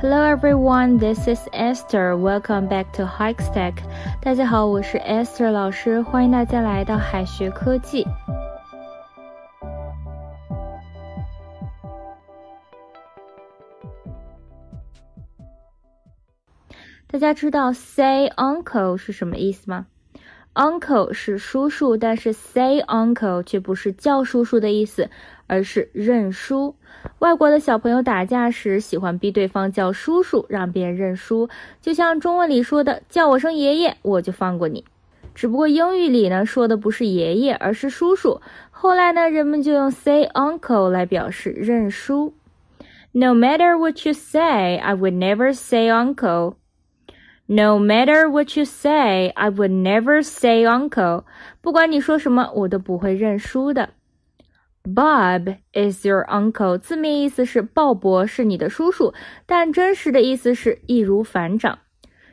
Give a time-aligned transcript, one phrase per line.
[0.00, 2.16] Hello everyone, this is Esther.
[2.16, 3.82] Welcome back to Hikestack.
[4.22, 8.06] 大家好，我是 Esther 老师，欢迎大家来到海学科技。
[17.08, 19.86] 大家知道 say uncle 是什么意思吗
[20.54, 25.10] ？uncle 是叔叔，但是 say uncle 却不是叫叔叔的意思，
[25.48, 26.76] 而是认输。
[27.18, 31.48] 外国的小朋友打架时喜欢逼对方叫叔叔，让别人认输，
[31.80, 34.84] 就像中文里说的“叫我声爷爷，我就放过你”。
[35.34, 38.40] 只不过英语里呢说的不是爷爷，而是叔叔。
[38.70, 42.34] 后来呢，人们就用 say uncle 来表示认输。
[43.10, 46.54] No matter what you say, I would never say uncle.
[47.46, 51.24] No matter what you say, I would never say uncle.
[51.60, 53.90] 不管你说什么，我都不会认输的。
[54.84, 59.12] Bob is your uncle，字面意思是鲍勃是你的叔叔，
[59.46, 61.78] 但真实的意思是易如反掌。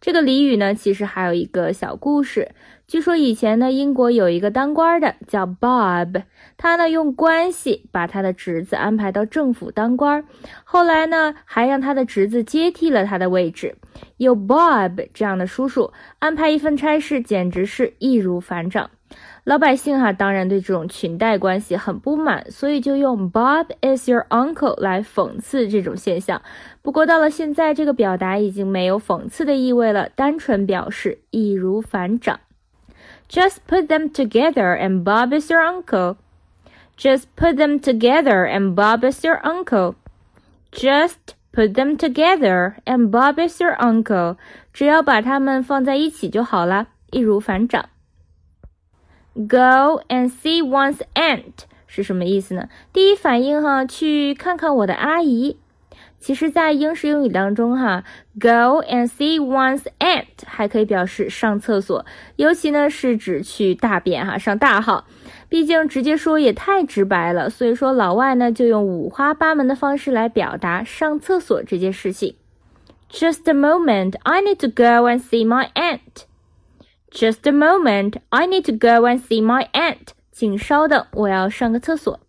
[0.00, 2.52] 这个俚语呢，其实还有一个小故事。
[2.86, 6.22] 据说以前呢，英国有一个当官的叫 Bob，
[6.56, 10.24] 他呢用关系把他的侄子安排到政府当官，
[10.64, 13.76] 后来呢还让他的侄子接替了他的位置。
[14.16, 18.90] 有 Bob 这样的叔叔安排一份差事，简直是易如反掌。
[19.50, 26.40] 老百姓哈当然对这种裙带关系很不满，所以就用 Bob is your uncle 来讽刺这种现象。
[26.82, 32.38] 不过到了现在，这个表达已经没有讽刺的意味了，单纯表示易如反掌。
[33.28, 36.14] Just put them together and Bob is your uncle.
[36.96, 39.96] Just put them together and Bob is your uncle.
[40.70, 41.16] Just
[41.52, 44.36] put them together and Bob is your uncle.
[44.72, 47.86] 只要把它们放在一起就好了，易如反掌。
[49.34, 52.68] Go and see one's aunt 是什么意思呢？
[52.92, 55.56] 第一反应哈，去看看我的阿姨。
[56.18, 58.04] 其实，在英式英语当中哈
[58.38, 62.04] ，go and see one's aunt 还可以表示上厕所，
[62.36, 65.06] 尤其呢是指去大便哈，上大号。
[65.48, 72.36] 毕竟直接说也太直白了，所以说老外呢就用五花八门的方式来表达上厕所这件事情。
[73.10, 76.26] Just a moment, I need to go and see my aunt.
[77.10, 80.14] Just a moment, I need to go and see my aunt.
[80.30, 82.20] 请稍等，我要上个厕所。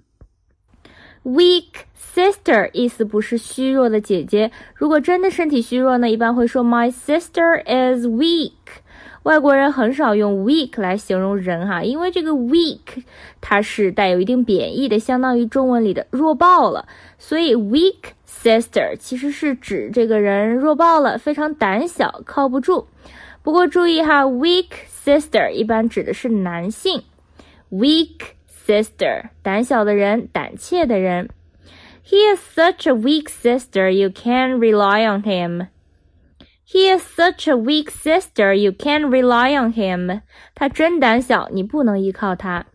[1.24, 8.53] Weak sister 意思不是虚弱的姐姐，如果真的身体虚弱呢，一般会说 My sister is weak。
[9.22, 13.03] 外国人很少用 weak 来形容人哈，因为这个 weak
[13.40, 16.88] 它是带有一定贬义的，相当于中文里的弱爆了，
[17.19, 22.88] 所以 weak sister 其实是指这个人弱爆了，非常胆小，靠不住。
[23.42, 27.04] 不过注意哈，weak sister 一般指的是男性，
[27.70, 31.31] weak sister 胆小的人，胆怯的人。
[32.04, 35.69] He is such a weak sister, you can't rely on him.
[36.64, 40.22] He is such a weak sister, you can't rely on him.
[40.54, 42.66] 他真胆小，你不能依靠他。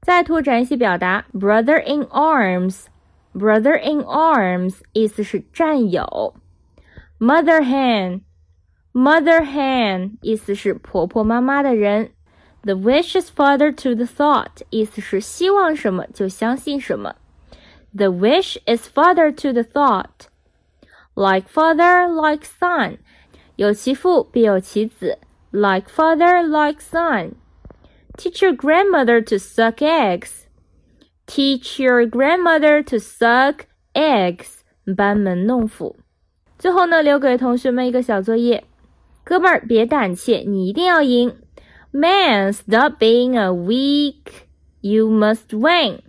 [0.00, 6.34] 再拓展一些表达，brother in arms。brother in arms 意思是战友，
[7.20, 8.22] mother hen。
[8.92, 12.10] Mother hen 意思是婆婆妈妈的人，
[12.62, 17.14] The wish is father to the thought 意思是希望什么就相信什么，
[17.94, 22.98] The wish is father to the thought。Like father, like son，
[23.56, 25.18] 有其父必有其子，
[25.50, 33.60] Like father, like son。Teach your grandmother to suck eggs。Teach your grandmother to suck
[33.94, 34.58] eggs，
[34.96, 35.96] 班门弄斧。
[36.58, 38.64] 最后呢，留给同学们一个小作业。
[39.23, 41.35] 哥们儿，别胆怯，你一定要赢。
[41.91, 44.47] Man, stop being a weak.
[44.81, 46.01] You must win.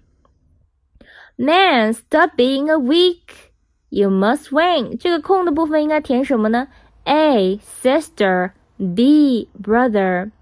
[1.36, 3.52] Man, stop being a weak.
[3.90, 4.98] You must win.
[4.98, 6.68] 这个空的部分应该填什么呢
[7.04, 8.52] ？A, sister.
[8.76, 10.32] B, brother.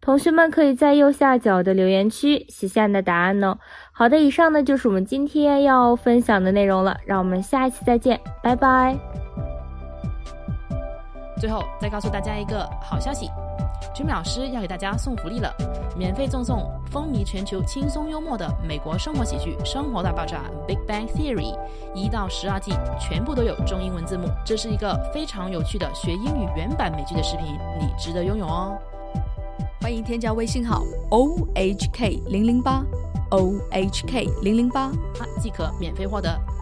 [0.00, 3.58] 同学们可以在右下角的留言区写下你的答案哦。
[3.92, 6.96] 好的，以上呢就是我们今天要分享的内容了。
[7.04, 9.19] 让我们下一期再见，拜拜。
[11.40, 13.30] 最后再告诉大家一个好消息
[13.94, 15.50] ，Jimmy 老师要给大家送福利了，
[15.96, 21.58] 免费赠送风靡全球、轻松幽默的美国生活喜剧《生活大爆炸》（Big Bang Theory）
[21.94, 24.28] 一到十二季，全部都有中英文字幕。
[24.44, 27.46] 这是一个非常有趣的学英语原版美剧的视频，
[27.80, 28.76] 你值得拥有哦！
[29.80, 32.84] 欢迎添加微信号 ohk 零零八
[33.30, 34.92] ohk 零零八，
[35.40, 36.38] 即可免费获得。